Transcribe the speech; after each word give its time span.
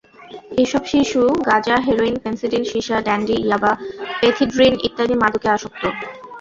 এসব 0.57 0.83
শিশু 0.85 1.19
গাঁজা, 1.47 1.75
হেরোইন, 1.85 2.15
ফেনসিডিল, 2.23 2.63
সিসা, 2.71 2.97
ড্যান্ডি, 3.01 3.35
ইয়াবা, 3.41 3.71
পেথিড্রিন 4.19 4.73
ইত্যাদি 4.87 5.15
মাদকে 5.21 5.47
আসক্ত। 5.55 5.83